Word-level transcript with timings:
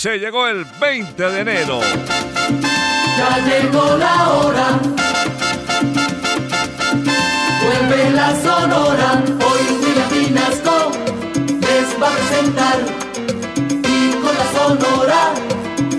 Se 0.00 0.16
llegó 0.16 0.48
el 0.48 0.64
20 0.80 1.30
de 1.30 1.40
enero. 1.40 1.80
Ya 3.18 3.38
llegó 3.44 3.98
la 3.98 4.30
hora. 4.30 4.80
Vuelve 7.62 8.10
la 8.12 8.34
sonora. 8.40 9.22
Hoy 9.44 9.60
William 9.82 10.08
Pinasco 10.08 10.92
les 11.60 12.02
va 12.02 12.08
a 12.08 12.16
presentar. 12.16 12.78
Y 13.66 14.12
con 14.12 14.34
la 14.38 14.52
sonora 14.52 15.34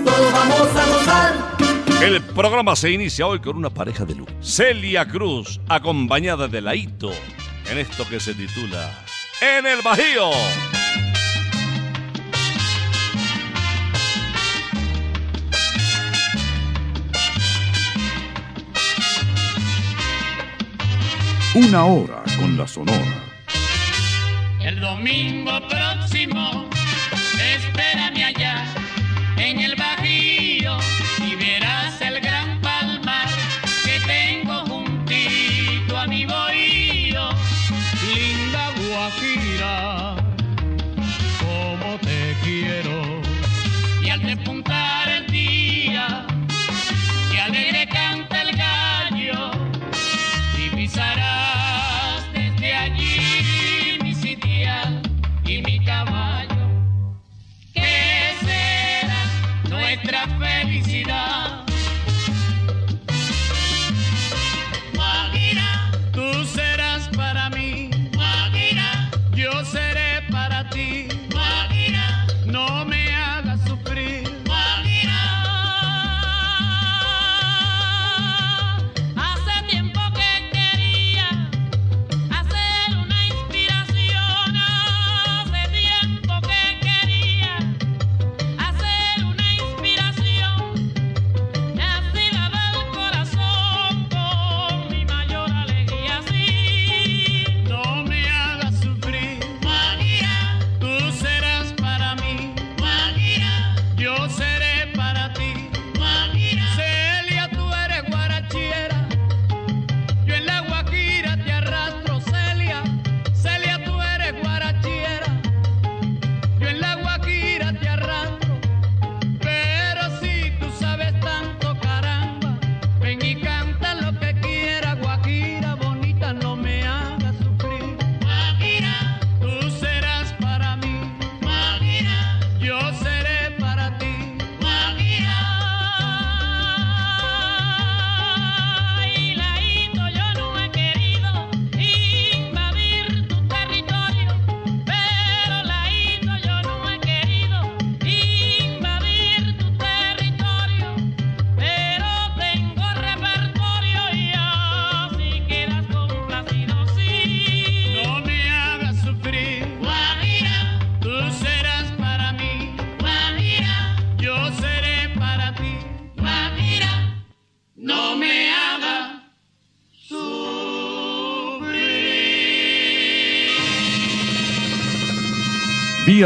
todos 0.04 0.32
vamos 0.32 0.68
a 0.76 0.86
gozar. 0.88 2.02
El 2.02 2.20
programa 2.22 2.74
se 2.74 2.90
inicia 2.90 3.28
hoy 3.28 3.38
con 3.38 3.56
una 3.56 3.70
pareja 3.70 4.04
de 4.04 4.16
luz. 4.16 4.28
Celia 4.40 5.06
Cruz, 5.06 5.60
acompañada 5.68 6.48
de 6.48 6.60
Laito, 6.60 7.12
en 7.70 7.78
esto 7.78 8.04
que 8.08 8.18
se 8.18 8.34
titula 8.34 8.98
En 9.40 9.64
el 9.64 9.80
Bajío. 9.80 10.32
Una 21.54 21.84
hora 21.84 22.22
con 22.38 22.56
la 22.56 22.66
Sonora. 22.66 23.24
El 24.58 24.80
domingo 24.80 25.60
próximo, 25.68 26.66
espérame 27.36 28.24
allá 28.24 28.64
en 29.36 29.60
el 29.60 29.74
Bajío 29.76 29.91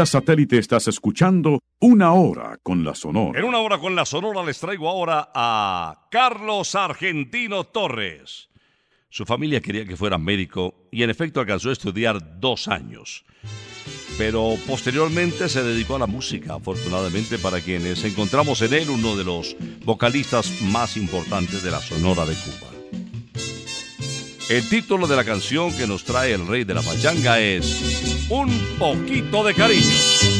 Satélite 0.05 0.57
estás 0.57 0.87
escuchando 0.87 1.59
Una 1.79 2.13
Hora 2.13 2.57
con 2.61 2.83
la 2.83 2.93
Sonora. 2.93 3.39
En 3.39 3.45
una 3.45 3.59
hora 3.59 3.79
con 3.79 3.95
la 3.95 4.05
Sonora 4.05 4.43
les 4.43 4.59
traigo 4.59 4.89
ahora 4.89 5.31
a 5.33 6.07
Carlos 6.11 6.75
Argentino 6.75 7.63
Torres. 7.63 8.49
Su 9.09 9.25
familia 9.25 9.61
quería 9.61 9.85
que 9.85 9.97
fuera 9.97 10.17
médico 10.17 10.87
y 10.91 11.03
en 11.03 11.09
efecto 11.09 11.39
alcanzó 11.39 11.69
a 11.69 11.73
estudiar 11.73 12.39
dos 12.39 12.67
años. 12.67 13.25
Pero 14.17 14.55
posteriormente 14.67 15.49
se 15.49 15.63
dedicó 15.63 15.95
a 15.95 15.99
la 15.99 16.07
música, 16.07 16.55
afortunadamente 16.55 17.37
para 17.37 17.61
quienes 17.61 18.03
encontramos 18.03 18.61
en 18.61 18.73
él 18.73 18.89
uno 18.89 19.15
de 19.15 19.23
los 19.23 19.55
vocalistas 19.85 20.61
más 20.61 20.97
importantes 20.97 21.63
de 21.63 21.71
la 21.71 21.81
Sonora 21.81 22.25
de 22.25 22.35
Cuba. 22.35 22.76
El 24.49 24.67
título 24.69 25.07
de 25.07 25.15
la 25.17 25.25
canción 25.25 25.75
que 25.75 25.85
nos 25.85 26.05
trae 26.05 26.31
el 26.31 26.47
rey 26.47 26.63
de 26.63 26.73
la 26.73 26.81
pachanga 26.81 27.37
es 27.39 28.25
Un 28.29 28.49
poquito 28.79 29.43
de 29.43 29.53
cariño. 29.53 29.95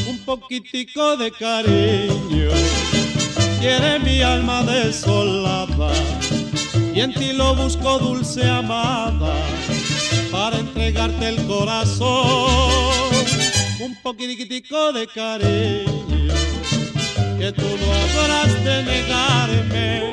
un 0.08 0.18
poquitico 0.24 1.16
de 1.18 1.30
cariño. 1.30 2.48
Quiere 3.60 3.98
mi 3.98 4.22
alma 4.22 4.62
desolada 4.62 5.92
y 6.94 7.00
en 7.00 7.12
ti 7.12 7.32
lo 7.34 7.54
busco 7.54 7.98
dulce 7.98 8.48
amada 8.48 9.34
para 10.30 10.58
entregarte 10.58 11.28
el 11.28 11.46
corazón. 11.46 13.12
Un 13.80 13.94
poquitico 14.02 14.92
de 14.92 15.06
cariño 15.06 16.34
que 17.38 17.52
tú 17.52 17.62
no 17.62 18.22
habrás 18.22 18.62
negarme 18.64 20.12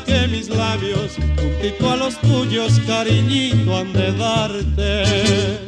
que 0.00 0.28
mis 0.28 0.48
labios, 0.48 1.16
juntito 1.36 1.90
a 1.90 1.96
los 1.96 2.20
tuyos, 2.20 2.80
cariñito 2.86 3.76
han 3.76 3.92
de 3.92 4.12
darte. 4.12 5.58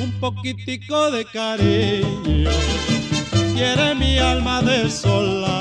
un 0.00 0.12
poquitico 0.20 1.10
de 1.10 1.24
cariño. 1.26 2.50
Quiere 3.54 3.94
mi 3.94 4.18
alma 4.18 4.62
desolada 4.62 5.54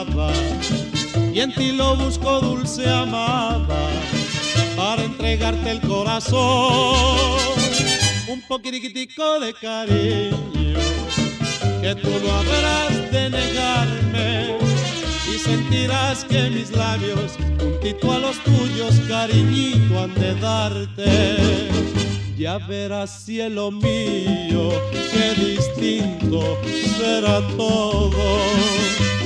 y 1.33 1.39
en 1.39 1.53
ti 1.53 1.71
lo 1.71 1.95
busco 1.95 2.39
dulce 2.41 2.87
amada 2.87 3.89
para 4.75 5.03
entregarte 5.03 5.71
el 5.71 5.81
corazón. 5.81 6.95
Un 8.27 8.41
poquitico 8.47 9.39
de 9.39 9.53
cariño 9.53 10.79
que 11.81 11.95
tú 11.95 12.09
no 12.23 12.31
habrás 12.31 13.11
de 13.11 13.29
negarme 13.31 14.57
y 15.33 15.39
sentirás 15.39 16.23
que 16.25 16.49
mis 16.51 16.69
labios 16.71 17.33
juntito 17.59 18.11
a 18.11 18.19
los 18.19 18.37
tuyos 18.43 18.99
cariñito 19.07 19.99
han 19.99 20.13
de 20.13 20.35
darte. 20.35 21.69
Ya 22.37 22.57
verás 22.59 23.23
cielo 23.25 23.71
mío, 23.71 24.69
qué 25.11 25.33
distinto 25.35 26.57
será 26.97 27.41
todo. 27.57 29.12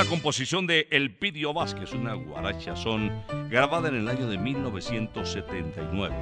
Una 0.00 0.08
composición 0.08 0.68
de 0.68 0.86
Elpidio 0.92 1.52
Vázquez, 1.52 1.92
una 1.92 2.14
guaracha 2.14 2.76
son 2.76 3.10
grabada 3.50 3.88
en 3.88 3.96
el 3.96 4.08
año 4.08 4.28
de 4.28 4.38
1979. 4.38 6.14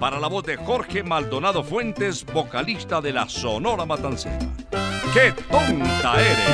Para 0.00 0.18
la 0.18 0.26
voz 0.26 0.44
de 0.44 0.56
Jorge 0.56 1.04
Maldonado 1.04 1.62
Fuentes, 1.62 2.26
vocalista 2.26 3.00
de 3.00 3.12
la 3.12 3.28
Sonora 3.28 3.86
Matancera. 3.86 4.40
¡Qué 5.14 5.32
tonta 5.48 6.20
eres! 6.20 6.50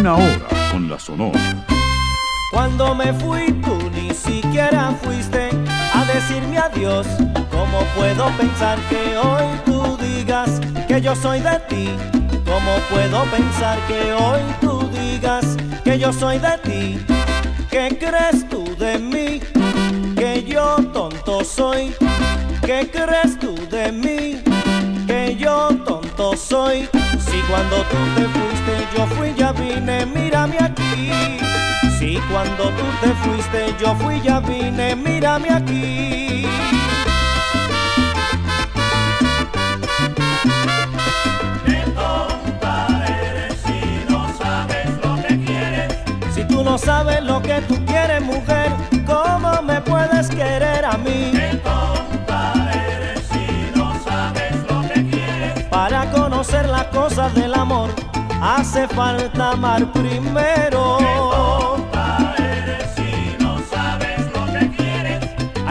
Una 0.00 0.16
Hora 0.16 0.48
con 0.72 0.90
la 0.90 0.98
Sonora. 0.98 1.64
Cuando 2.50 2.96
me 2.96 3.12
fui 3.12 3.52
tú 3.62 3.78
ni 3.92 4.12
siquiera 4.12 4.90
fuiste 5.04 5.43
decirme 6.06 6.58
adiós. 6.58 7.06
¿Cómo 7.50 7.80
puedo 7.96 8.26
pensar 8.36 8.78
que 8.88 9.16
hoy 9.16 9.46
tú 9.64 9.96
digas 9.98 10.60
que 10.88 11.00
yo 11.00 11.14
soy 11.14 11.40
de 11.40 11.58
ti? 11.68 11.88
¿Cómo 12.44 12.72
puedo 12.90 13.24
pensar 13.24 13.78
que 13.86 14.12
hoy 14.12 14.40
tú 14.60 14.88
digas 14.90 15.56
que 15.84 15.98
yo 15.98 16.12
soy 16.12 16.38
de 16.38 16.58
ti? 16.58 17.06
¿Qué 17.70 17.96
crees 17.98 18.48
tú 18.48 18.64
de 18.78 18.98
mí? 18.98 19.40
Que 20.16 20.44
yo 20.44 20.76
tonto 20.92 21.44
soy. 21.44 21.94
¿Qué 22.64 22.90
crees 22.90 23.38
tú 23.38 23.54
de 23.70 23.92
mí? 23.92 24.42
Que 25.06 25.36
yo 25.36 25.68
tonto 25.84 26.36
soy. 26.36 26.88
Si 27.18 27.38
cuando 27.48 27.76
tú 27.76 27.96
te 28.16 28.22
fuiste 28.22 28.54
yo 28.96 29.06
fui 29.16 29.34
ya 29.36 29.52
vine, 29.52 30.06
mírame 30.06 30.56
aquí. 30.60 31.53
Si 32.04 32.20
cuando 32.30 32.64
tú 32.64 32.84
te 33.00 33.14
fuiste 33.14 33.74
yo 33.80 33.94
fui 33.96 34.20
ya 34.20 34.38
vine, 34.38 34.94
mírame 34.94 35.48
aquí. 35.48 36.46
Si 46.34 46.44
tú 46.46 46.62
no 46.62 46.76
sabes 46.76 47.22
lo 47.22 47.40
que 47.40 47.62
tú 47.62 47.82
quieres, 47.86 48.22
mujer, 48.22 48.70
¿cómo 49.06 49.62
me 49.62 49.80
puedes 49.80 50.28
querer 50.28 50.84
a 50.84 50.98
mí? 50.98 51.32
Para 55.70 56.10
conocer 56.10 56.68
las 56.68 56.84
cosas 56.88 57.34
del 57.34 57.54
amor, 57.54 57.88
hace 58.42 58.86
falta 58.88 59.52
amar 59.52 59.90
primero. 59.90 61.33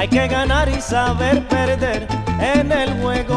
Hay 0.04 0.10
que 0.10 0.28
ganar 0.28 0.68
y 0.68 0.82
saber 0.82 1.48
perder 1.48 2.06
en 2.42 2.74
el 2.74 2.92
juego 3.02 3.33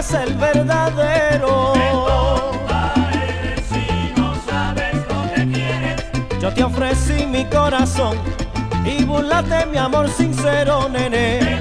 es 0.00 0.14
el 0.14 0.34
verdadero. 0.34 1.74
Yo 6.40 6.40
Yo 6.40 6.54
te 6.54 6.64
ofrecí 6.64 7.26
mi 7.26 7.44
corazón 7.44 8.16
y 8.84 9.04
burlaste 9.04 9.66
mi 9.66 9.76
amor 9.76 10.08
sincero, 10.08 10.88
nene. 10.88 11.58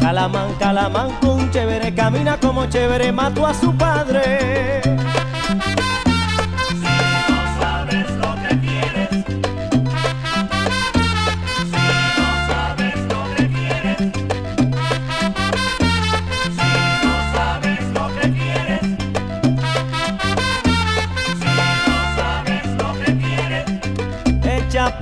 Calamán, 0.00 0.54
calamán, 0.58 1.10
con 1.20 1.50
chévere, 1.52 1.94
camina 1.94 2.36
como 2.38 2.66
chévere, 2.66 3.12
mató 3.12 3.46
a 3.46 3.54
su 3.54 3.72
padre. 3.76 4.87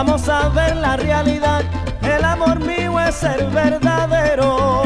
Vamos 0.00 0.28
a 0.28 0.48
ver 0.50 0.76
la 0.76 0.96
realidad, 0.96 1.64
el 2.02 2.24
amor 2.24 2.60
mío 2.60 3.00
es 3.00 3.20
el 3.24 3.48
verdadero. 3.48 4.84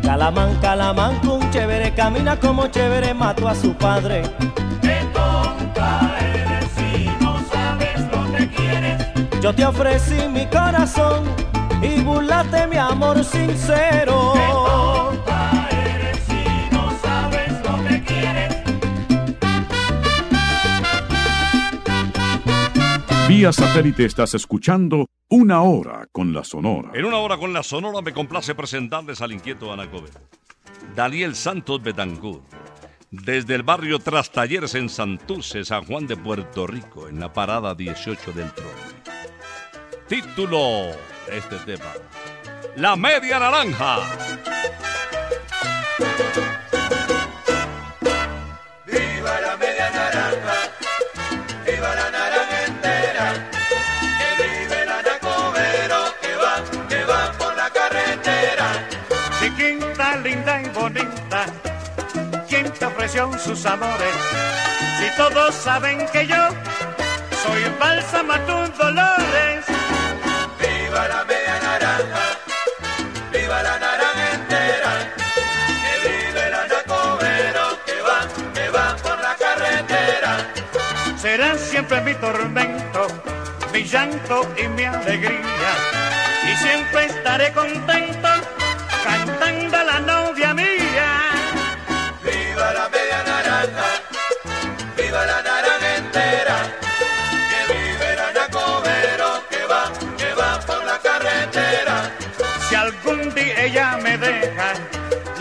Calamán, 0.00 0.54
calamán, 0.60 1.18
con 1.26 1.50
chévere, 1.50 1.92
camina 1.92 2.38
como 2.38 2.68
chévere, 2.68 3.14
mató 3.14 3.48
a 3.48 3.54
su 3.56 3.74
padre. 3.74 4.22
Yo 9.42 9.52
te 9.52 9.66
ofrecí 9.66 10.28
mi 10.28 10.46
corazón 10.46 11.24
y 11.82 12.00
burlaste 12.02 12.68
mi 12.68 12.76
amor 12.76 13.24
sincero. 13.24 14.97
Vía 23.28 23.52
satélite 23.52 24.06
estás 24.06 24.32
escuchando 24.32 25.04
Una 25.28 25.60
Hora 25.60 26.06
con 26.10 26.32
la 26.32 26.42
Sonora. 26.44 26.92
En 26.94 27.04
una 27.04 27.18
hora 27.18 27.36
con 27.36 27.52
la 27.52 27.62
Sonora 27.62 28.00
me 28.00 28.14
complace 28.14 28.54
presentarles 28.54 29.20
al 29.20 29.32
inquieto 29.32 29.70
Anacobe. 29.70 30.08
Daniel 30.96 31.34
Santos 31.34 31.82
Betancourt. 31.82 32.42
Desde 33.10 33.54
el 33.54 33.64
barrio 33.64 33.98
Trastalleres 33.98 34.74
en 34.76 34.88
Santurce, 34.88 35.62
San 35.66 35.84
Juan 35.84 36.06
de 36.06 36.16
Puerto 36.16 36.66
Rico, 36.66 37.06
en 37.06 37.20
la 37.20 37.30
parada 37.30 37.74
18 37.74 38.32
del 38.32 38.50
trono. 38.54 38.70
Título 40.08 40.86
de 41.26 41.36
este 41.36 41.56
tema. 41.66 41.92
La 42.76 42.96
media 42.96 43.38
naranja. 43.38 43.98
¿Quién 63.10 63.30
te 63.30 63.36
ofreció 63.36 63.38
sus 63.38 63.66
amores? 63.66 64.14
Si 64.98 65.16
todos 65.16 65.54
saben 65.54 66.06
que 66.12 66.26
yo 66.26 66.48
soy 67.42 67.62
bálsamo 67.78 68.32
a 68.32 68.46
tus 68.46 68.78
dolores. 68.78 69.64
Viva 70.60 71.08
la 71.08 71.24
media 71.24 71.58
naranja, 71.62 72.26
viva 73.32 73.62
la 73.62 73.78
naranja 73.78 74.32
entera, 74.34 75.14
que 75.82 76.08
vive 76.08 76.46
el 76.46 76.54
anacobero 76.54 77.78
que 77.86 78.00
va, 78.02 78.52
que 78.54 78.68
va 78.70 78.96
por 78.96 79.18
la 79.20 79.34
carretera. 79.36 80.52
Será 81.16 81.56
siempre 81.56 82.00
mi 82.02 82.14
tormento, 82.14 83.06
mi 83.72 83.84
llanto 83.84 84.48
y 84.56 84.68
mi 84.68 84.84
alegría. 84.84 85.72
Y 86.44 86.56
siempre 86.56 87.06
estaré 87.06 87.52
contento 87.52 88.37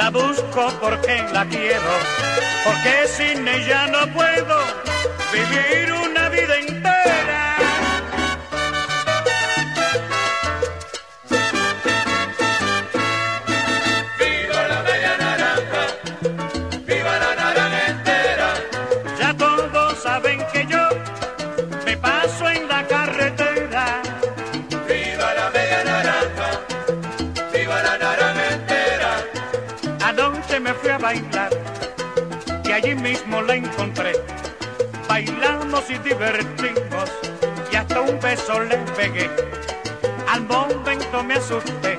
busco 0.09 0.71
porque 0.81 1.23
la 1.33 1.45
quiero, 1.45 1.91
porque 2.63 3.07
sin 3.07 3.47
ella 3.47 3.87
no 3.87 4.07
puedo 4.13 4.57
vivir 5.31 5.91
una 5.93 6.29
vida 6.29 6.55
entera. 6.57 6.76
Allí 32.77 32.95
mismo 32.95 33.41
la 33.41 33.55
encontré. 33.55 34.13
Bailamos 35.07 35.89
y 35.89 35.97
divertimos 35.97 37.09
y 37.71 37.75
hasta 37.75 38.01
un 38.01 38.19
beso 38.19 38.59
le 38.59 38.77
pegué. 38.95 39.29
Al 40.27 40.43
momento 40.43 41.23
me 41.23 41.35
asusté 41.35 41.97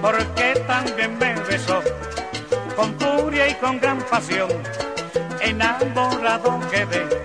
porque 0.00 0.62
también 0.66 1.18
me 1.18 1.34
besó. 1.48 1.82
Con 2.76 2.96
furia 3.00 3.48
y 3.48 3.54
con 3.54 3.80
gran 3.80 3.98
pasión, 4.02 4.48
enamorado 5.40 6.60
quedé. 6.70 7.17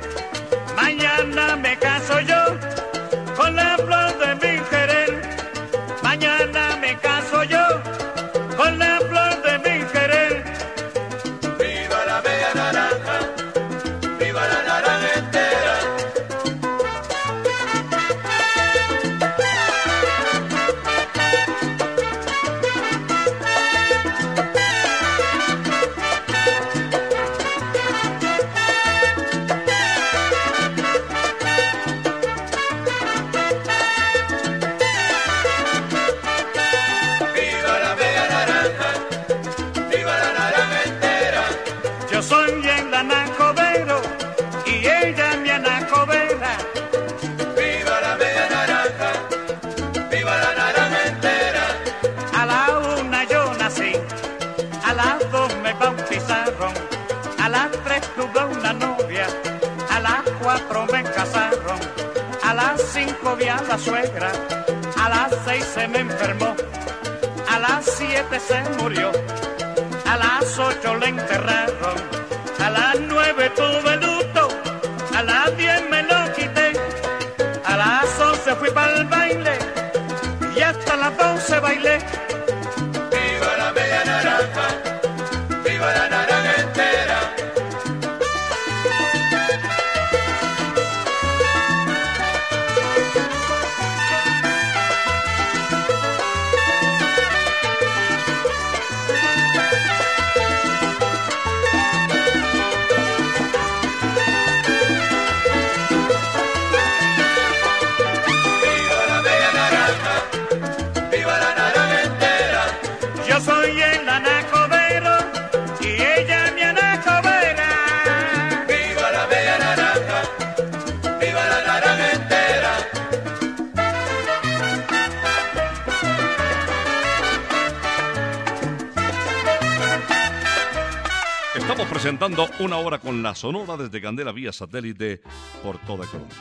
Presentando 132.04 132.50
una 132.60 132.76
hora 132.80 132.98
con 132.98 133.24
la 133.24 133.34
Sonora 133.34 133.78
desde 133.78 134.02
Candela 134.02 134.34
vía 134.34 134.52
satélite 134.52 135.22
por 135.64 135.78
toda 135.78 136.06
Colombia. 136.06 136.36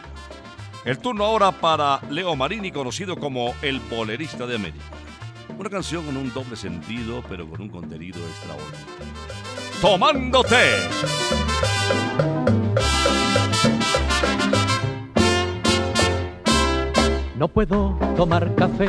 El 0.85 0.99
turno 0.99 1.25
ahora 1.25 1.53
para 1.53 2.01
Leo 2.11 2.35
Marini, 2.35 2.73
conocido 2.73 3.15
como 3.15 3.55
el 3.63 3.79
bolerista 3.79 4.45
de 4.45 4.57
América. 4.57 4.85
Una 5.57 5.71
canción 5.71 6.05
con 6.05 6.17
un 6.17 6.35
doble 6.35 6.57
sentido, 6.57 7.23
pero 7.29 7.49
con 7.49 7.61
un 7.61 7.69
contenido 7.69 8.19
extraordinario. 8.19 8.87
Tomándote. 9.81 10.57
No 17.37 17.47
puedo 17.47 17.97
tomar 18.17 18.53
café 18.57 18.89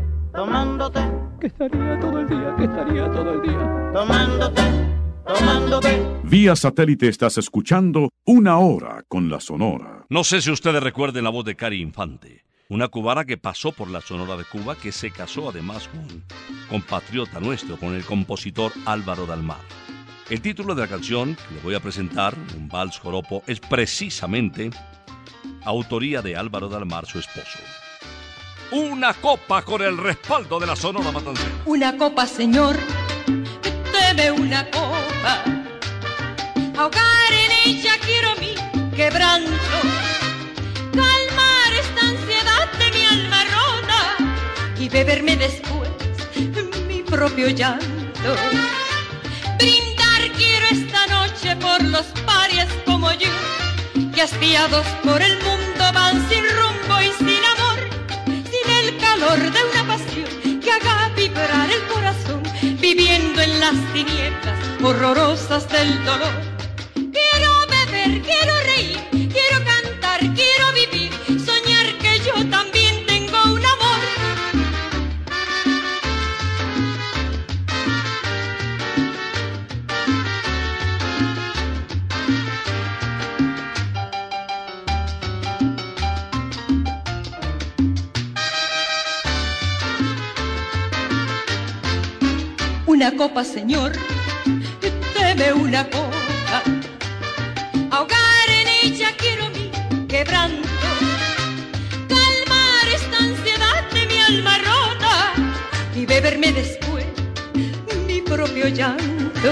tomándote, 0.33 0.99
que 1.39 1.47
estaría 1.47 1.99
todo 1.99 2.19
el 2.19 2.27
día, 2.27 2.55
que 2.57 2.63
estaría 2.65 3.11
todo 3.11 3.33
el 3.33 3.41
día. 3.41 3.91
tomándote, 3.93 4.61
tomándote. 5.25 6.07
Vía 6.23 6.55
satélite 6.55 7.07
estás 7.07 7.37
escuchando 7.37 8.09
Una 8.25 8.57
Hora 8.57 9.03
con 9.07 9.29
la 9.29 9.39
Sonora. 9.39 10.05
No 10.09 10.23
sé 10.23 10.41
si 10.41 10.51
ustedes 10.51 10.81
recuerden 10.81 11.23
la 11.23 11.29
voz 11.29 11.45
de 11.45 11.55
Cari 11.55 11.81
Infante, 11.81 12.45
una 12.69 12.87
cubana 12.87 13.25
que 13.25 13.37
pasó 13.37 13.71
por 13.71 13.89
la 13.89 14.01
Sonora 14.01 14.37
de 14.37 14.45
Cuba, 14.45 14.75
que 14.75 14.91
se 14.91 15.11
casó 15.11 15.49
además 15.49 15.89
con 15.89 16.23
compatriota 16.69 17.39
nuestro, 17.39 17.77
con 17.77 17.93
el 17.95 18.05
compositor 18.05 18.71
Álvaro 18.85 19.25
Dalmar. 19.25 19.59
El 20.29 20.41
título 20.41 20.73
de 20.73 20.81
la 20.83 20.87
canción 20.87 21.35
que 21.35 21.55
le 21.55 21.61
voy 21.61 21.75
a 21.75 21.81
presentar, 21.81 22.33
un 22.55 22.69
vals 22.69 22.97
joropo, 22.97 23.43
es 23.47 23.59
precisamente 23.59 24.69
autoría 25.65 26.21
de 26.21 26.37
Álvaro 26.37 26.69
Dalmar, 26.69 27.05
su 27.05 27.19
esposo. 27.19 27.59
Una 28.71 29.13
copa 29.13 29.63
con 29.63 29.81
el 29.81 29.97
respaldo 29.97 30.57
de 30.57 30.65
la 30.65 30.77
Sonora 30.77 31.11
Matancera. 31.11 31.51
Una 31.65 31.97
copa, 31.97 32.25
señor, 32.25 32.77
deme 33.91 34.31
una 34.31 34.63
copa. 34.71 35.43
Ahogar 36.77 37.33
en 37.33 37.51
ella 37.69 37.91
quiero 38.01 38.29
mi 38.37 38.55
quebranto. 38.95 39.51
Calmar 40.93 41.73
esta 41.81 42.01
ansiedad 42.07 42.71
de 42.79 42.91
mi 42.97 43.05
alma 43.05 43.43
rota 43.43 44.79
y 44.79 44.87
beberme 44.87 45.35
después 45.35 45.89
mi 46.87 47.03
propio 47.03 47.49
llanto. 47.49 48.35
Brindar 49.57 50.31
quiero 50.37 50.65
esta 50.71 51.07
noche 51.07 51.57
por 51.57 51.83
los 51.83 52.05
parias 52.25 52.69
como 52.85 53.11
yo, 53.11 53.27
que 54.15 54.21
hastiados 54.21 54.87
por 55.03 55.21
el 55.21 55.35
mundo 55.43 55.91
van 55.93 56.25
sin 56.29 56.50
calor 59.21 59.51
de 59.51 59.59
una 59.71 59.87
pasión 59.87 60.59
que 60.61 60.71
haga 60.71 61.09
vibrar 61.15 61.69
el 61.69 61.87
corazón, 61.93 62.41
viviendo 62.79 63.41
en 63.41 63.59
las 63.59 63.75
tinieblas 63.93 64.57
horrorosas 64.81 65.69
del 65.69 66.03
dolor. 66.05 66.50
Una 93.01 93.17
copa, 93.17 93.43
señor, 93.43 93.93
deme 95.17 95.53
una 95.53 95.83
copa. 95.89 96.61
Ahogar 97.89 98.47
en 98.47 98.67
ella 98.83 99.09
quiero 99.17 99.49
mi 99.49 99.71
quebranto, 100.07 100.69
calmar 102.07 102.87
esta 102.93 103.17
ansiedad 103.17 103.89
de 103.91 104.05
mi 104.05 104.17
alma 104.19 104.55
rota 104.59 105.33
y 105.95 106.05
beberme 106.05 106.51
después 106.51 107.05
mi 108.05 108.21
propio 108.21 108.67
llanto. 108.67 109.51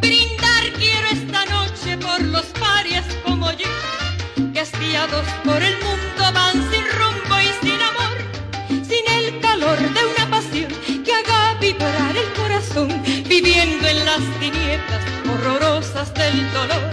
Brindar 0.00 0.64
quiero 0.78 1.08
esta 1.10 1.44
noche 1.46 1.98
por 1.98 2.22
los 2.22 2.46
parias 2.60 3.04
como 3.24 3.50
yo, 3.50 3.66
que 4.54 4.64
por 5.44 5.60
el 5.60 5.74
mundo 5.78 6.32
van 6.32 6.71
las 14.18 14.38
tinieblas 14.38 15.02
horrorosas 15.26 16.12
del 16.12 16.52
dolor. 16.52 16.90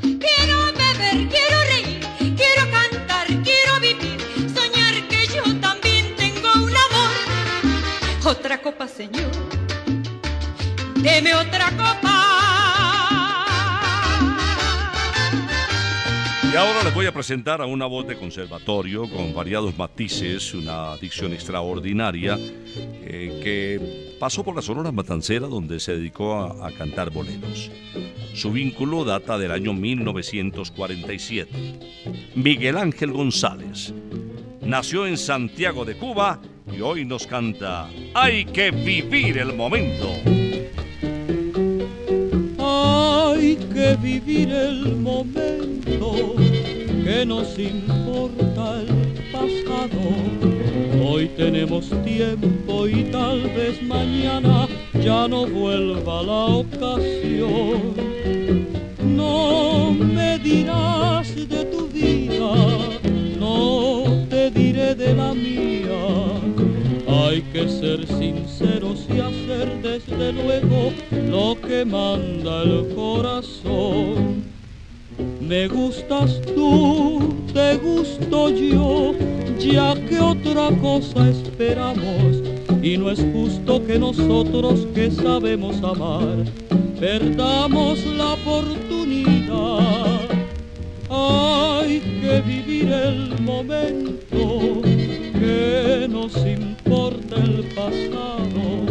Quiero 0.00 0.56
beber, 0.72 1.28
quiero 1.28 1.58
reír, 1.72 2.06
quiero 2.18 2.62
cantar, 2.70 3.26
quiero 3.26 3.78
vivir, 3.80 4.18
soñar 4.56 4.94
que 5.08 5.26
yo 5.26 5.42
también 5.60 6.16
tengo 6.16 6.48
un 6.54 6.74
amor. 6.86 8.24
Otra 8.24 8.62
copa, 8.62 8.88
señor, 8.88 9.30
deme 10.96 11.34
otra 11.34 11.70
copa. 11.72 12.21
Y 16.52 16.54
ahora 16.54 16.84
les 16.84 16.92
voy 16.92 17.06
a 17.06 17.12
presentar 17.12 17.62
a 17.62 17.66
una 17.66 17.86
voz 17.86 18.06
de 18.06 18.14
conservatorio 18.14 19.08
con 19.08 19.32
variados 19.32 19.74
matices, 19.78 20.52
una 20.52 20.98
dicción 20.98 21.32
extraordinaria 21.32 22.38
eh, 22.38 23.40
que 23.42 24.16
pasó 24.20 24.44
por 24.44 24.54
la 24.54 24.60
Sonora 24.60 24.92
Matancera 24.92 25.46
donde 25.46 25.80
se 25.80 25.96
dedicó 25.96 26.34
a, 26.34 26.68
a 26.68 26.72
cantar 26.72 27.08
boleros. 27.08 27.70
Su 28.34 28.52
vínculo 28.52 29.02
data 29.02 29.38
del 29.38 29.50
año 29.50 29.72
1947. 29.72 31.50
Miguel 32.34 32.76
Ángel 32.76 33.12
González 33.12 33.94
nació 34.60 35.06
en 35.06 35.16
Santiago 35.16 35.86
de 35.86 35.96
Cuba 35.96 36.38
y 36.70 36.82
hoy 36.82 37.06
nos 37.06 37.26
canta 37.26 37.88
Hay 38.12 38.44
que 38.44 38.70
vivir 38.72 39.38
el 39.38 39.54
momento. 39.54 40.10
Que 43.52 43.96
vivir 43.96 44.50
el 44.50 44.96
momento 44.96 46.34
que 47.04 47.26
nos 47.26 47.58
importa 47.58 48.80
el 48.80 49.30
pasado. 49.30 50.00
Hoy 51.04 51.28
tenemos 51.36 51.90
tiempo 52.02 52.88
y 52.88 53.04
tal 53.04 53.42
vez 53.50 53.82
mañana 53.82 54.66
ya 55.04 55.28
no 55.28 55.46
vuelva 55.46 56.22
la 56.22 56.46
ocasión. 56.62 57.92
No 59.04 59.92
me 59.92 60.38
dirás 60.38 61.34
de 61.36 61.64
tu 61.66 61.88
vida, 61.88 62.54
no 63.38 64.04
te 64.30 64.50
diré 64.50 64.94
de 64.94 65.12
la 65.14 65.34
mía. 65.34 66.41
Hay 67.32 67.40
que 67.50 67.66
ser 67.66 68.06
sinceros 68.06 69.06
y 69.08 69.18
hacer 69.18 69.80
desde 69.80 70.34
luego 70.34 70.92
lo 71.30 71.58
que 71.66 71.82
manda 71.82 72.62
el 72.62 72.94
corazón. 72.94 74.44
Me 75.40 75.66
gustas 75.66 76.42
tú, 76.54 77.34
te 77.54 77.78
gusto 77.78 78.50
yo, 78.50 79.14
ya 79.58 79.94
que 79.94 80.20
otra 80.20 80.76
cosa 80.82 81.30
esperamos. 81.30 82.42
Y 82.82 82.98
no 82.98 83.10
es 83.10 83.24
justo 83.32 83.82
que 83.86 83.98
nosotros 83.98 84.86
que 84.94 85.10
sabemos 85.10 85.82
amar, 85.82 86.44
perdamos 87.00 88.04
la 88.14 88.34
oportunidad. 88.34 89.80
Hay 91.08 91.98
que 92.20 92.42
vivir 92.42 92.92
el 92.92 93.40
momento, 93.40 94.82
que 94.82 96.06
nos 96.10 96.36
importa 96.92 97.36
el 97.36 97.64
pasado. 97.74 98.84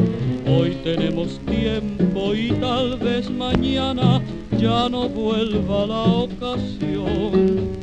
Hoy 0.47 0.71
tenemos 0.83 1.39
tiempo 1.45 2.33
y 2.33 2.49
tal 2.53 2.97
vez 2.97 3.29
mañana 3.29 4.19
ya 4.57 4.89
no 4.89 5.07
vuelva 5.07 5.85
la 5.85 6.03
ocasión. 6.03 7.80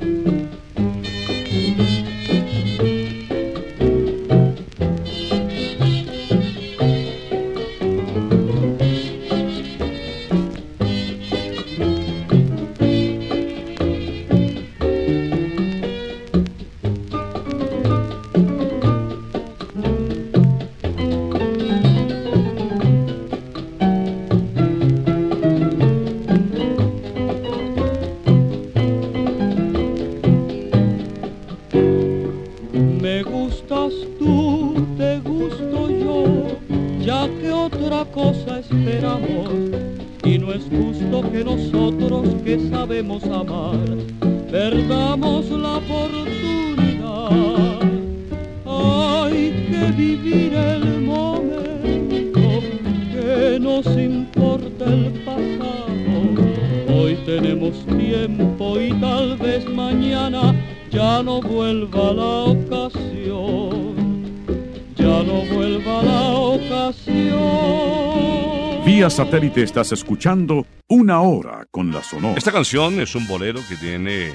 Vía 68.98 69.10
satélite 69.10 69.62
estás 69.62 69.92
escuchando 69.92 70.66
Una 70.88 71.20
Hora 71.20 71.68
con 71.70 71.92
la 71.92 72.02
Sonora. 72.02 72.34
Esta 72.36 72.50
canción 72.50 72.98
es 72.98 73.14
un 73.14 73.28
bolero 73.28 73.60
que 73.68 73.76
tiene 73.76 74.32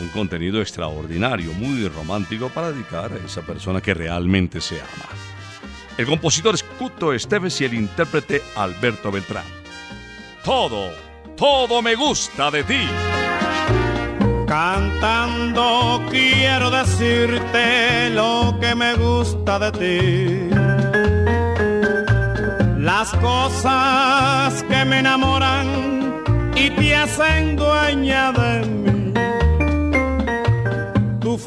un 0.00 0.08
contenido 0.08 0.62
extraordinario, 0.62 1.52
muy 1.52 1.86
romántico 1.88 2.48
para 2.48 2.72
dedicar 2.72 3.12
a 3.12 3.16
esa 3.26 3.42
persona 3.42 3.82
que 3.82 3.92
realmente 3.92 4.62
se 4.62 4.80
ama. 4.80 5.10
El 5.98 6.06
compositor 6.06 6.54
es 6.54 6.62
Cuto 6.62 7.12
Esteves 7.12 7.60
y 7.60 7.66
el 7.66 7.74
intérprete 7.74 8.40
Alberto 8.56 9.12
Beltrán. 9.12 9.44
Todo, 10.42 10.90
todo 11.36 11.82
me 11.82 11.94
gusta 11.94 12.50
de 12.50 12.64
ti. 12.64 12.88
Cantando 14.46 16.06
quiero 16.08 16.70
decirte 16.70 18.08
lo 18.14 18.56
que 18.58 18.74
me 18.74 18.94
gusta 18.94 19.58
de 19.58 20.48
ti. 20.48 20.53
Las 22.84 23.12
cosas 23.12 24.62
que 24.64 24.84
me 24.84 24.98
enamoran 24.98 26.22
y 26.54 26.68
te 26.68 26.94
hacen 26.94 27.56
dueña 27.56 28.30
de 28.32 28.66
mí. 28.66 29.14
Tu 31.18 31.38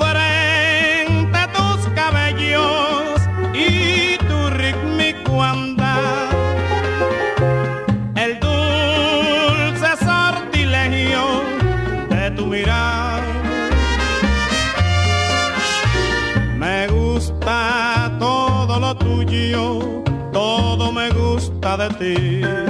de 21.76 21.90
ti. 22.00 22.67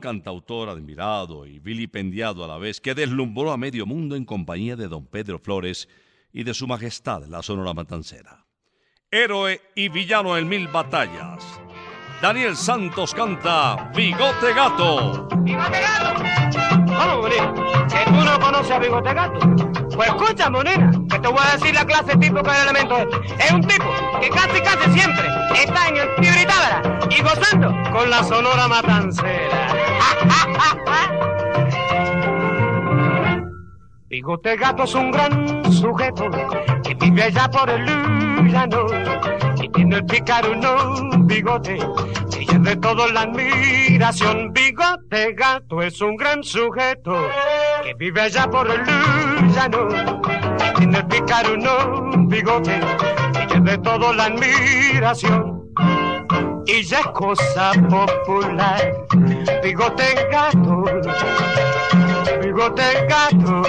Cantautor 0.00 0.68
admirado 0.68 1.46
y 1.46 1.58
vilipendiado 1.58 2.44
a 2.44 2.48
la 2.48 2.58
vez 2.58 2.80
que 2.80 2.94
deslumbró 2.94 3.52
a 3.52 3.56
medio 3.56 3.86
mundo 3.86 4.16
en 4.16 4.24
compañía 4.24 4.76
de 4.76 4.88
don 4.88 5.06
Pedro 5.06 5.38
Flores 5.38 5.88
y 6.32 6.42
de 6.42 6.54
su 6.54 6.66
majestad 6.66 7.26
la 7.26 7.42
Sonora 7.42 7.74
Matancera. 7.74 8.44
Héroe 9.10 9.60
y 9.74 9.88
villano 9.88 10.36
en 10.36 10.48
mil 10.48 10.68
batallas. 10.68 11.60
Daniel 12.22 12.56
Santos 12.56 13.14
canta 13.14 13.90
Bigote 13.94 14.52
Gato. 14.52 15.28
¡Bigote 15.38 15.80
Gato! 15.80 16.22
¿Cómo, 16.86 17.22
Monina? 17.22 17.54
¿Que 17.88 18.04
tú 18.04 18.12
no 18.12 18.38
conoces 18.38 18.70
a 18.70 18.78
Bigote 18.78 19.14
Gato? 19.14 19.38
Pues 19.96 20.08
escucha, 20.08 20.50
Monina, 20.50 20.92
que 21.10 21.18
te 21.18 21.28
voy 21.28 21.40
a 21.40 21.56
decir 21.56 21.74
la 21.74 21.84
clase 21.84 22.16
tipo 22.18 22.42
que 22.42 22.50
el 22.50 22.56
elemento 22.62 22.98
este. 22.98 23.44
Es 23.44 23.52
un 23.52 23.62
tipo 23.62 23.84
que 24.20 24.28
casi, 24.28 24.60
casi 24.60 24.92
siempre 24.92 25.26
está 25.62 25.88
en 25.88 25.96
el 25.96 26.14
Tibritábara 26.16 27.00
y 27.10 27.22
gozando 27.22 27.72
con 27.90 28.10
la 28.10 28.22
sonora 28.22 28.68
matancera. 28.68 29.89
Bigote 34.08 34.56
Gato 34.56 34.84
es 34.84 34.94
un 34.94 35.10
gran 35.10 35.72
sujeto 35.72 36.28
que 36.82 36.94
vive 36.94 37.22
allá 37.22 37.48
por 37.50 37.70
el 37.70 37.86
llano 38.48 38.86
y 39.62 39.68
tiene 39.68 39.96
el 39.96 40.04
picaruno 40.04 41.26
bigote 41.26 41.78
que 42.30 42.44
ya 42.44 42.58
de 42.58 42.76
todo 42.76 43.06
la 43.12 43.22
admiración. 43.22 44.52
Bigote 44.52 45.32
Gato 45.32 45.80
es 45.82 46.00
un 46.00 46.16
gran 46.16 46.42
sujeto 46.42 47.28
que 47.82 47.94
vive 47.94 48.20
allá 48.20 48.48
por 48.50 48.68
el 48.70 48.84
llano 49.54 49.88
y 50.58 50.76
tiene 50.76 50.98
el 50.98 51.06
picaruno 51.06 52.26
bigote 52.26 52.80
que 53.32 53.54
ya 53.54 53.60
de 53.60 53.78
todo 53.78 54.12
la 54.12 54.24
admiración. 54.24 55.59
Y 56.72 56.84
ya 56.84 57.00
es 57.00 57.06
cosa 57.08 57.72
popular, 57.88 58.94
bigote 59.60 60.28
gato, 60.30 60.84
bigote 62.40 63.06
gato. 63.08 63.62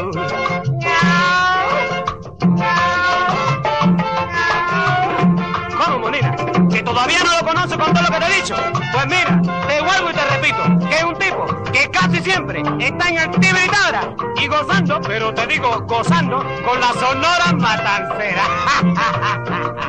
¿Cómo, 5.84 5.98
Monina? 5.98 6.36
¿Que 6.70 6.84
todavía 6.84 7.18
no 7.26 7.38
lo 7.40 7.48
conoce 7.48 7.76
con 7.76 7.92
todo 7.92 8.04
lo 8.04 8.10
que 8.10 8.20
te 8.20 8.32
he 8.32 8.36
dicho? 8.36 8.56
Pues 8.94 9.06
mira, 9.08 9.42
te 9.68 9.82
vuelvo 9.82 10.12
y 10.12 10.14
te 10.14 10.26
repito, 10.26 10.88
que 10.88 10.96
es 10.96 11.04
un 11.04 11.16
tipo 11.16 11.48
que 11.72 11.90
casi 11.90 12.22
siempre 12.22 12.62
está 12.80 13.10
en 13.10 13.32
Tibritabra 13.32 14.14
y 14.36 14.48
gozando, 14.48 15.02
pero 15.02 15.34
te 15.34 15.48
digo 15.48 15.84
gozando, 15.88 16.38
con 16.64 16.80
la 16.80 16.94
sonora 16.94 17.52
matancera. 17.54 18.44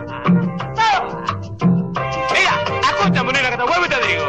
que 3.41 3.57
te 3.57 3.63
vuelvo 3.63 3.87
y 3.87 3.89
te 3.89 4.07
digo. 4.07 4.25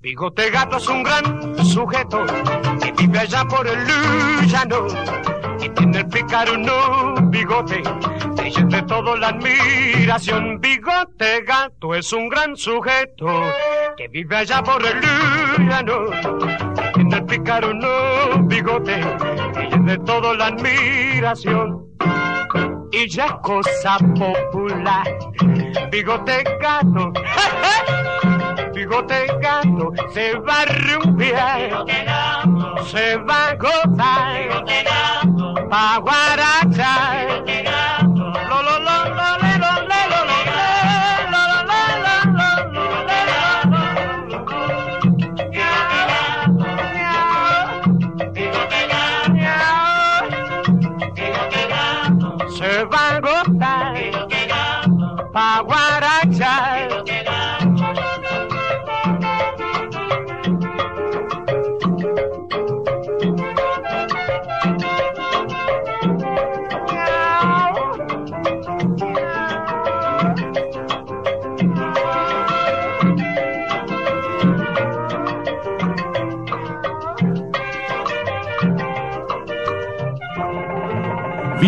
Bigote 0.00 0.50
Gato 0.50 0.78
es 0.78 0.88
un 0.88 1.02
gran 1.02 1.64
sujeto 1.64 2.24
que 2.82 2.92
vive 2.92 3.18
allá 3.20 3.44
por 3.44 3.66
el 3.66 3.86
llano 4.48 4.86
y 5.60 5.68
tiene 5.68 5.98
el 5.98 6.08
picaruno 6.08 7.14
bigote 7.30 7.82
que 8.34 8.64
de 8.64 8.82
todo 8.82 9.16
la 9.16 9.28
admiración. 9.28 10.60
Bigote 10.60 11.42
Gato 11.42 11.94
es 11.94 12.12
un 12.12 12.28
gran 12.28 12.56
sujeto 12.56 13.26
que 13.96 14.08
vive 14.08 14.36
allá 14.36 14.62
por 14.62 14.82
el 14.84 15.00
llano 15.68 16.06
y 16.08 16.92
tiene 16.94 17.16
el 17.16 17.24
picaruno 17.24 17.88
bigote 18.48 19.00
que 19.70 19.78
de 19.78 19.98
todo 19.98 20.34
la 20.34 20.46
admiración. 20.46 21.91
Y 22.94 23.08
ya 23.08 23.40
cosa 23.40 23.96
popular, 24.18 25.04
bigote 25.90 26.44
gato, 26.60 27.10
bigote 28.74 29.26
gato 29.40 29.92
se 30.12 30.34
va 30.34 30.60
a 30.60 30.64
rumbear, 30.66 31.84
se 32.84 33.16
va 33.16 33.48
a 33.48 33.54
gozar, 33.54 34.64
pa' 35.70 35.98
guarachar. 36.00 36.61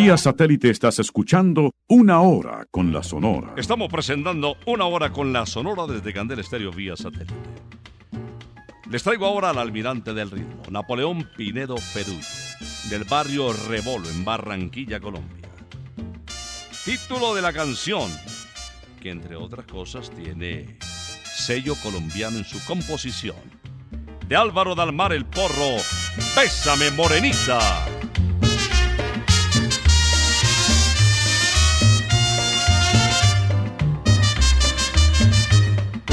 Vía 0.05 0.19
satélite 0.19 0.69
estás 0.69 0.99
escuchando 0.99 1.71
Una 1.89 2.21
Hora 2.21 2.67
con 2.71 2.93
la 2.93 3.03
Sonora. 3.03 3.55
Estamos 3.57 3.89
presentando 3.91 4.59
una 4.67 4.85
hora 4.85 5.11
con 5.11 5.33
la 5.33 5.47
Sonora 5.47 5.87
desde 5.91 6.13
Candel 6.13 6.41
Estéreo 6.41 6.71
vía 6.73 6.95
satélite. 6.95 7.33
Les 8.91 9.03
traigo 9.03 9.25
ahora 9.25 9.49
al 9.49 9.57
almirante 9.57 10.13
del 10.13 10.31
ritmo, 10.31 10.63
Napoleón 10.71 11.27
Pinedo 11.39 11.77
Perullo, 11.95 12.21
del 12.91 13.05
barrio 13.05 13.55
Rebolo 13.55 14.11
en 14.11 14.27
Barranquilla, 14.27 15.01
Colombia. 15.01 15.49
Título 16.85 17.35
de 17.35 17.41
la 17.41 17.55
canción, 17.55 18.11
que 19.01 19.09
entre 19.09 19.37
otras 19.37 19.65
cosas 19.65 20.11
tiene 20.11 20.77
sello 21.35 21.77
colombiano 21.83 22.37
en 22.37 22.45
su 22.45 22.63
composición. 22.67 23.37
De 24.29 24.37
Álvaro 24.37 24.75
Dalmar 24.75 25.15
el 25.15 25.25
Porro, 25.25 25.77
Bésame 26.37 26.91
Morenita. 26.91 27.87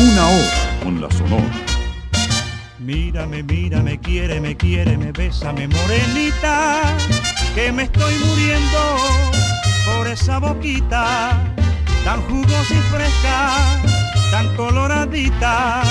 Una 0.02 0.30
Hora 0.30 0.80
con 0.84 1.00
la 1.00 1.12
Sonora. 1.12 1.46
Mírame, 2.80 3.44
mírame, 3.44 4.00
quiéreme, 4.00 4.58
quiéreme, 4.58 5.12
bésame, 5.12 5.68
morenita, 5.68 6.82
que 7.54 7.72
me 7.72 7.84
estoy 7.84 8.16
muriendo 8.16 8.98
por 9.86 10.08
esa 10.08 10.40
boquita, 10.40 11.40
tan 12.04 12.20
jugosa 12.24 12.74
y 12.74 12.82
fresca, 12.92 13.58
tan 14.32 14.48
coloradita, 14.56 15.84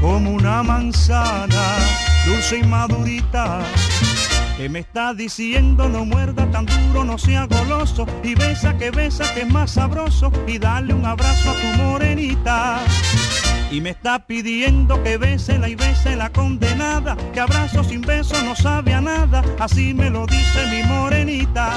como 0.00 0.32
una 0.32 0.64
manzana, 0.64 1.76
dulce 2.26 2.58
y 2.58 2.64
madurita. 2.64 3.60
Que 4.56 4.70
me 4.70 4.78
está 4.78 5.12
diciendo 5.12 5.88
no 5.90 6.06
muerda 6.06 6.50
tan 6.50 6.64
duro, 6.64 7.04
no 7.04 7.18
sea 7.18 7.46
goloso 7.46 8.06
y 8.22 8.34
besa 8.34 8.78
que 8.78 8.90
besa 8.90 9.34
que 9.34 9.42
es 9.42 9.52
más 9.52 9.72
sabroso 9.72 10.32
y 10.46 10.58
dale 10.58 10.94
un 10.94 11.04
abrazo 11.04 11.50
a 11.50 11.54
tu 11.54 11.82
morenita. 11.82 12.80
Y 13.70 13.82
me 13.82 13.90
está 13.90 14.26
pidiendo 14.26 15.02
que 15.02 15.18
bésela 15.18 15.68
y 15.68 15.74
bese 15.74 16.16
la 16.16 16.30
condenada, 16.30 17.16
que 17.34 17.40
abrazo 17.40 17.84
sin 17.84 18.00
beso 18.00 18.40
no 18.44 18.56
sabe 18.56 18.94
a 18.94 19.02
nada, 19.02 19.44
así 19.58 19.92
me 19.92 20.08
lo 20.08 20.24
dice 20.24 20.66
mi 20.70 20.82
morenita. 20.84 21.74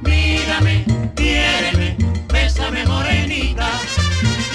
Mírame, 0.00 0.86
quiéreme, 1.14 1.96
bésame 2.32 2.86
morenita. 2.86 3.68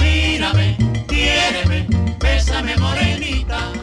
Mírame, 0.01 0.77
quiéreme, 1.07 1.85
bésame 2.19 2.75
morenita. 2.77 3.82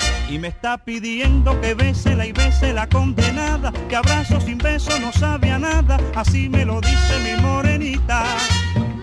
Y 0.31 0.39
me 0.39 0.47
está 0.47 0.77
pidiendo 0.77 1.59
que 1.59 1.73
bésela 1.73 2.25
y 2.25 2.31
bese 2.31 2.71
la 2.71 2.87
condenada, 2.87 3.73
que 3.89 3.97
abrazo 3.97 4.39
sin 4.39 4.57
beso 4.57 4.97
no 5.01 5.11
sabe 5.11 5.51
a 5.51 5.59
nada, 5.59 5.99
así 6.15 6.47
me 6.47 6.63
lo 6.63 6.79
dice 6.79 7.19
mi 7.21 7.41
morenita. 7.41 8.23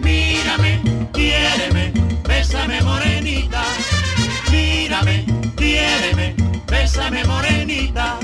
Mírame, 0.00 0.80
quiéreme, 1.12 1.92
bésame 2.26 2.80
morenita. 2.80 3.62
Mírame, 4.50 5.26
quiéreme, 5.54 6.34
bésame 6.66 7.22
morenita. 7.24 8.18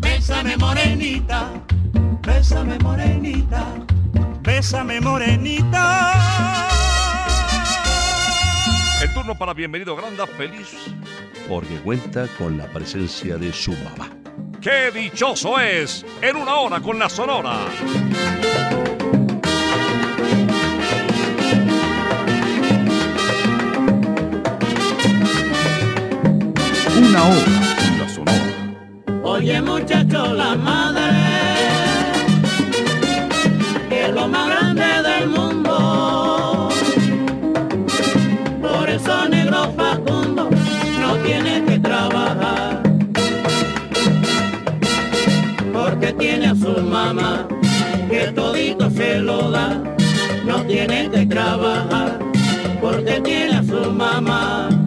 Bésame 0.00 0.56
morenita, 0.56 1.50
bésame 2.22 2.78
morenita, 2.78 3.66
bésame 4.40 5.00
morenita. 5.02 6.14
El 9.02 9.12
turno 9.12 9.36
para 9.36 9.52
Bienvenido 9.52 9.94
Granda, 9.94 10.26
feliz 10.26 10.90
porque 11.48 11.76
cuenta 11.80 12.26
con 12.38 12.56
la 12.58 12.66
presencia 12.66 13.36
de 13.36 13.52
su 13.52 13.72
mamá. 13.72 14.10
¡Qué 14.60 14.90
dichoso 14.92 15.58
es! 15.58 16.04
En 16.20 16.36
una 16.36 16.56
hora 16.56 16.80
con 16.80 16.98
la 16.98 17.08
Sonora. 17.08 17.58
Una 26.98 27.24
hora 27.24 27.44
con 27.76 27.98
la 27.98 28.08
Sonora. 28.08 29.22
Oye 29.22 29.62
muchacho, 29.62 30.34
la 30.34 30.54
madre 30.56 30.99
su 46.60 46.82
mamá 46.82 47.48
que 48.10 48.32
todito 48.32 48.90
se 48.90 49.18
lo 49.18 49.50
da. 49.50 49.82
No 50.44 50.62
tiene 50.66 51.08
que 51.10 51.26
trabajar 51.26 52.18
porque 52.80 53.20
tiene 53.20 53.56
a 53.56 53.62
su 53.62 53.90
mamá. 53.90 54.79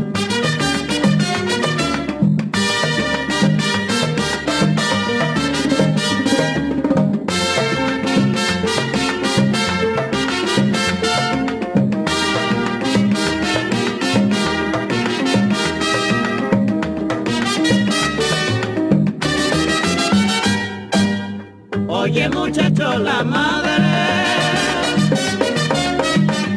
La 22.91 23.23
madre 23.23 23.71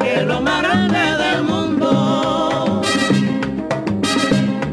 que 0.01 0.15
es 0.17 0.27
lo 0.27 0.41
más 0.41 0.63
grande 0.63 0.99
del 0.99 1.43
mundo. 1.45 2.83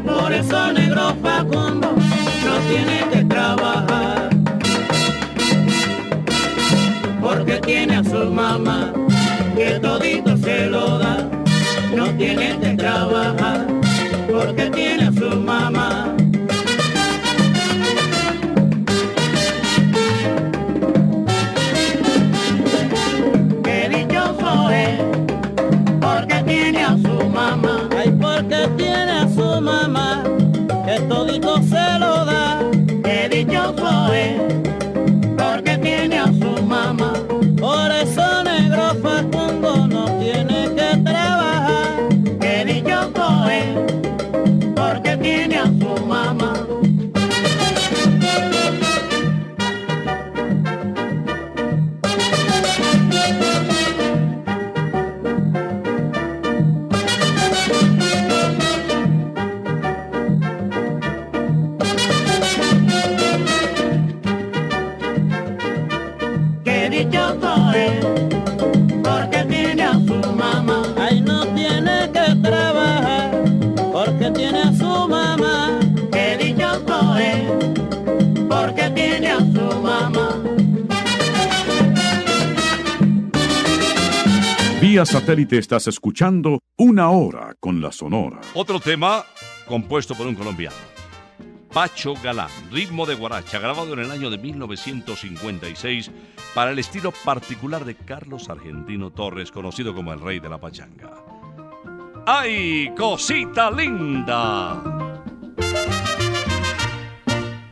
Por 0.04 0.32
eso 0.32 0.72
negro 0.72 1.14
Facundo 1.22 1.94
no 2.44 2.54
tiene 2.68 3.06
que 3.12 3.24
trabajar. 3.24 4.30
Porque 7.22 7.58
tiene 7.60 7.96
a 7.96 8.04
su 8.04 8.30
mamá 8.30 8.92
que 9.56 9.78
todito 9.80 10.33
Vía 85.04 85.20
satélite 85.20 85.58
estás 85.58 85.86
escuchando 85.86 86.60
Una 86.78 87.10
hora 87.10 87.54
con 87.60 87.82
la 87.82 87.92
Sonora. 87.92 88.40
Otro 88.54 88.80
tema 88.80 89.22
compuesto 89.66 90.14
por 90.14 90.26
un 90.26 90.34
colombiano. 90.34 90.76
Pacho 91.70 92.14
Galán, 92.22 92.48
ritmo 92.70 93.04
de 93.04 93.14
guaracha, 93.14 93.58
grabado 93.58 93.92
en 93.92 93.98
el 93.98 94.10
año 94.10 94.30
de 94.30 94.38
1956 94.38 96.10
para 96.54 96.70
el 96.70 96.78
estilo 96.78 97.12
particular 97.22 97.84
de 97.84 97.96
Carlos 97.96 98.48
Argentino 98.48 99.10
Torres, 99.10 99.52
conocido 99.52 99.94
como 99.94 100.10
el 100.10 100.20
rey 100.20 100.40
de 100.40 100.48
la 100.48 100.58
pachanga. 100.58 101.12
¡Ay, 102.24 102.90
cosita 102.96 103.70
linda! 103.70 104.82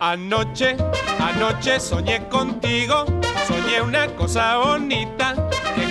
Anoche, 0.00 0.76
anoche 1.18 1.80
soñé 1.80 2.28
contigo, 2.28 3.06
soñé 3.46 3.80
una 3.80 4.06
cosa 4.16 4.58
bonita, 4.58 5.41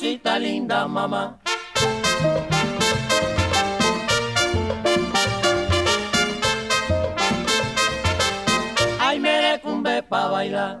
Cosita 0.00 0.38
linda, 0.38 0.88
mamá. 0.88 1.38
Ay, 8.98 9.20
merecumbe 9.20 10.02
pa' 10.08 10.28
bailar. 10.32 10.80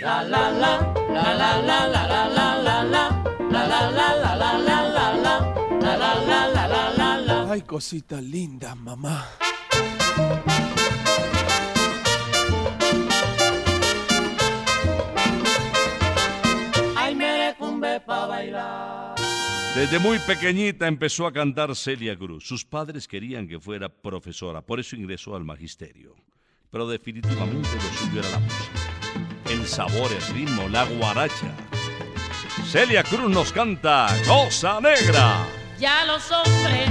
La 0.00 0.22
la 0.22 0.50
la, 0.50 0.72
la 1.10 1.34
la 1.34 1.50
la 1.68 1.78
la 1.88 2.02
la 2.06 2.24
la 2.28 2.46
la 2.62 2.76
la, 2.94 3.04
la 3.50 3.62
la 3.66 3.90
la 3.90 4.08
la 4.22 4.32
la 4.34 4.50
la 4.54 5.06
la 5.06 5.24
la, 5.24 5.34
la 5.34 6.14
la 6.22 6.40
la 6.54 6.64
la 6.68 6.84
cosita 7.66 8.20
linda, 8.20 8.74
mamá. 8.74 9.43
Desde 19.74 19.98
muy 19.98 20.18
pequeñita 20.20 20.86
empezó 20.86 21.26
a 21.26 21.32
cantar 21.32 21.74
Celia 21.74 22.16
Cruz. 22.16 22.46
Sus 22.46 22.64
padres 22.64 23.08
querían 23.08 23.48
que 23.48 23.58
fuera 23.58 23.88
profesora, 23.88 24.62
por 24.62 24.80
eso 24.80 24.96
ingresó 24.96 25.34
al 25.34 25.44
magisterio. 25.44 26.14
Pero 26.70 26.88
definitivamente 26.88 27.68
lo 27.74 27.98
suyo 27.98 28.20
era 28.20 28.30
la 28.30 28.38
música. 28.38 29.50
El 29.50 29.66
sabor, 29.66 30.10
el 30.12 30.34
ritmo, 30.34 30.68
la 30.68 30.84
guaracha. 30.84 31.54
Celia 32.66 33.02
Cruz 33.02 33.28
nos 33.30 33.52
canta 33.52 34.06
Cosa 34.26 34.80
Negra. 34.80 35.46
Ya 35.78 36.04
los 36.04 36.30
hombres 36.30 36.88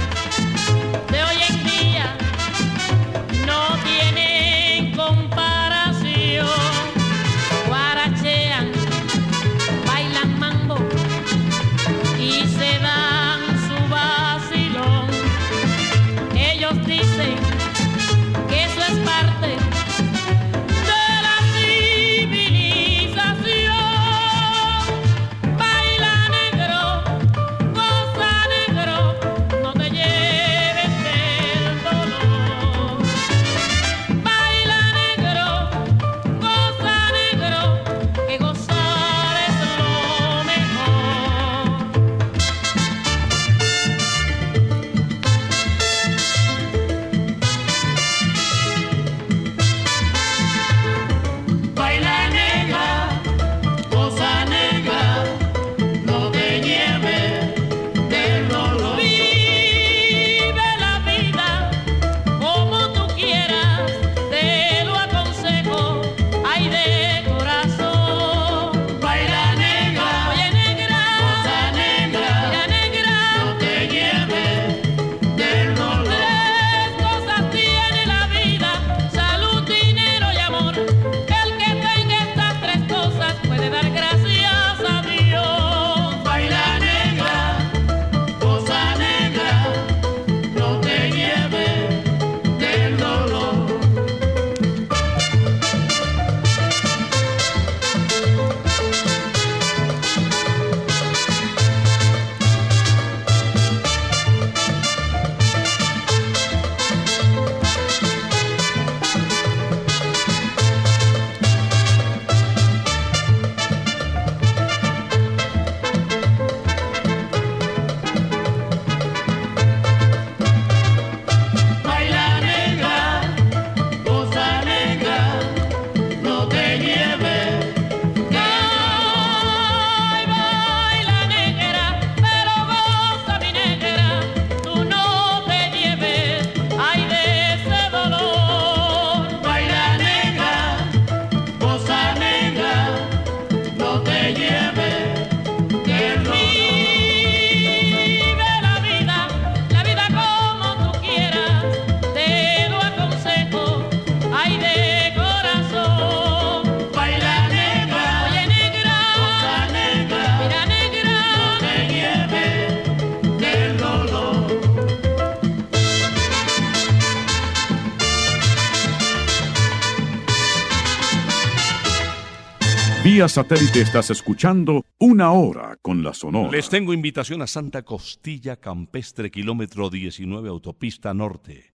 Vía 173.24 173.28
satélite 173.30 173.80
estás 173.80 174.10
escuchando 174.10 174.84
Una 174.98 175.32
Hora 175.32 175.78
con 175.80 176.02
la 176.02 176.12
Sonora. 176.12 176.50
Les 176.50 176.68
tengo 176.68 176.92
invitación 176.92 177.40
a 177.40 177.46
Santa 177.46 177.82
Costilla 177.82 178.56
Campestre, 178.56 179.30
kilómetro 179.30 179.88
19, 179.88 180.50
autopista 180.50 181.14
norte, 181.14 181.72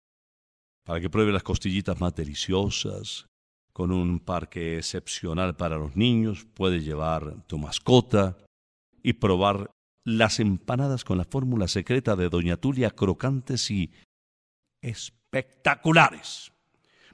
para 0.85 1.01
que 1.01 1.09
pruebe 1.09 1.31
las 1.31 1.41
costillitas 1.41 1.99
más 1.99 2.13
deliciosas, 2.13 3.25
con 3.73 3.91
un 3.91 4.19
parque 4.19 4.77
excepcional 4.77 5.55
para 5.55 5.77
los 5.77 5.95
niños, 5.95 6.45
puedes 6.53 6.85
llevar 6.85 7.41
tu 7.47 7.57
mascota 7.57 8.37
y 9.01 9.13
probar 9.13 9.71
las 10.05 10.39
empanadas 10.39 11.03
con 11.03 11.17
la 11.17 11.25
fórmula 11.25 11.67
secreta 11.67 12.15
de 12.15 12.29
Doña 12.29 12.57
Tulia, 12.57 12.91
crocantes 12.91 13.71
y 13.71 13.91
espectaculares. 14.83 16.51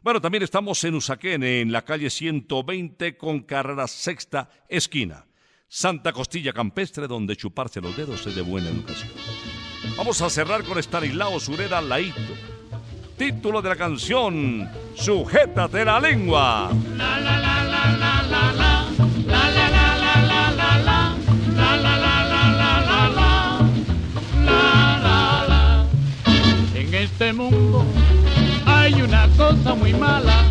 Bueno, 0.06 0.22
también 0.22 0.43
estamos 0.43 0.84
en 0.84 0.93
Usaquén, 0.93 1.41
en 1.41 1.72
la 1.72 1.82
calle 1.82 2.12
120 2.12 3.18
con 3.18 3.39
carrera 3.39 3.88
sexta 3.88 4.51
esquina. 4.70 5.26
Santa 5.68 6.14
Costilla 6.14 6.53
Campestre, 6.53 7.08
donde 7.08 7.36
chuparse 7.36 7.82
los 7.82 7.97
dedos 7.97 8.28
es 8.28 8.36
de 8.36 8.43
buena 8.43 8.70
educación. 8.70 9.10
Vamos 9.97 10.22
a 10.22 10.30
cerrar 10.30 10.64
con 10.64 10.78
Stanislao 10.78 11.39
Surera 11.39 11.82
Laito. 11.82 12.22
Título 13.18 13.64
de 13.64 13.70
la 13.70 13.76
canción, 13.76 14.70
Sujétate 14.93 15.84
la 15.84 15.99
lengua. 15.99 16.70
En 26.76 26.93
este 26.93 27.34
mundo 27.34 27.84
muy 29.74 29.93
mala. 29.93 30.43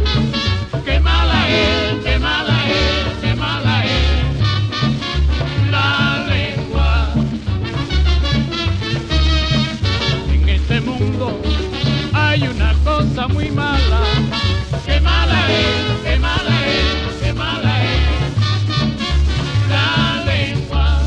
Qué 0.84 0.98
mala 0.98 1.48
es, 1.48 2.04
qué 2.04 2.18
mala 2.18 2.56
es, 2.68 3.18
qué 3.22 3.34
mala 3.34 3.84
es 3.84 4.40
la 5.70 6.26
lengua. 6.28 7.14
En 10.32 10.48
este 10.48 10.80
mundo 10.80 11.40
hay 12.12 12.48
una 12.48 12.74
cosa 12.84 13.28
muy 13.28 13.50
mala. 13.50 14.00
Qué 14.84 15.00
mala 15.00 15.50
es, 15.50 16.02
qué 16.04 16.18
mala 16.18 16.66
es, 16.66 17.22
qué 17.22 17.32
mala 17.32 17.84
es 17.84 18.00
la 19.70 20.24
lengua. 20.24 21.00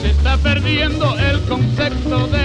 Se 0.00 0.10
está 0.10 0.36
perdiendo 0.38 1.18
el 1.18 1.40
concepto 1.42 2.26
de 2.28 2.37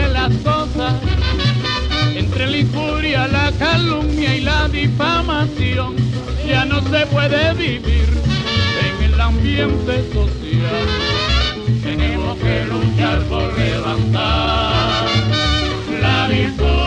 ya 6.47 6.65
no 6.65 6.81
se 6.81 7.05
puede 7.07 7.53
vivir 7.53 8.09
en 8.85 9.13
el 9.13 9.21
ambiente 9.21 10.03
social. 10.13 10.87
Tenemos 11.81 12.37
que 12.37 12.65
luchar 12.65 13.21
por 13.23 13.57
levantar 13.57 15.05
la 16.01 16.27
virtud 16.27 16.82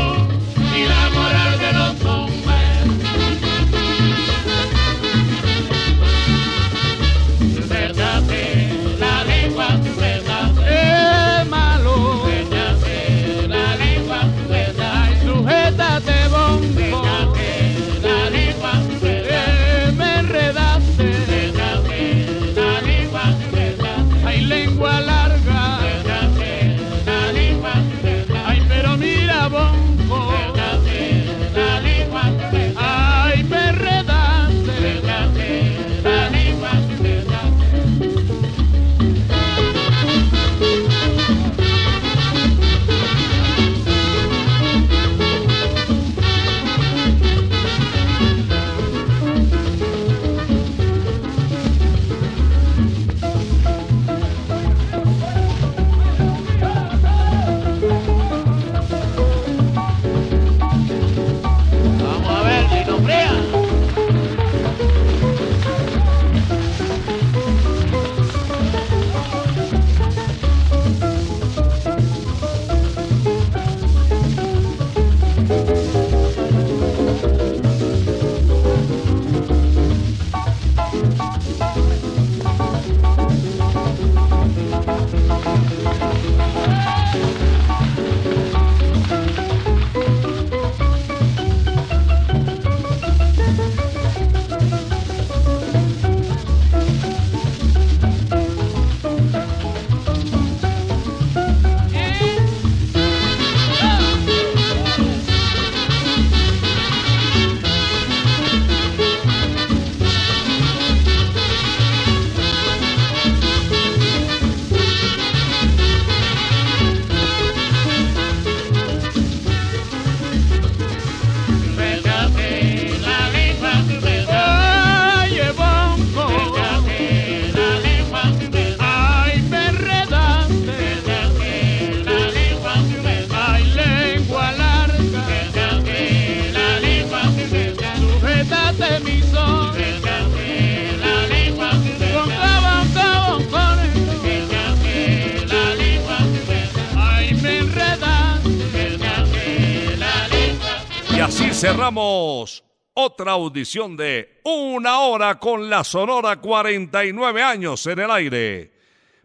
cerramos 151.60 152.62
otra 152.92 153.32
audición 153.32 153.96
de 153.96 154.40
Una 154.44 155.00
Hora 155.00 155.38
con 155.38 155.70
la 155.70 155.84
Sonora 155.84 156.36
49 156.36 157.42
años 157.42 157.86
en 157.86 157.98
el 157.98 158.10
aire. 158.10 158.72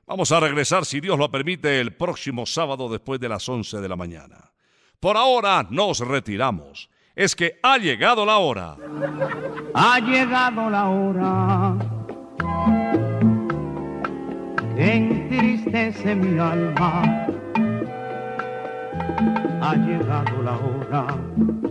Vamos 0.08 0.32
a 0.32 0.40
regresar, 0.40 0.86
si 0.86 1.02
Dios 1.02 1.20
lo 1.20 1.30
permite, 1.30 1.80
el 1.80 1.94
próximo 1.94 2.46
sábado 2.46 2.90
después 2.90 3.20
de 3.20 3.30
las 3.30 3.48
11 3.48 3.82
de 3.82 3.90
la 3.90 3.96
mañana. 3.96 4.52
Por 5.00 5.18
ahora 5.18 5.68
nos 5.70 6.00
retiramos. 6.00 6.90
Es 7.16 7.36
que 7.36 7.60
ha 7.62 7.78
llegado 7.78 8.26
la 8.26 8.38
hora. 8.38 8.78
Ha 9.74 10.00
llegado 10.00 10.70
la 10.70 10.90
hora 10.90 11.78
entristece 14.78 16.16
mi 16.16 16.40
alma. 16.40 17.28
Ha 19.62 19.76
llegado 19.76 20.42
la 20.42 20.58
hora 20.58 21.71